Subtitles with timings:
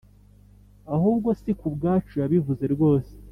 [0.95, 3.13] Ahubwo si ku bwacu yabivuze rwose